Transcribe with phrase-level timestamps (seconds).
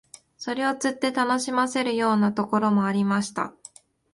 [0.35, 3.53] それを釣って楽しませるようなところもありました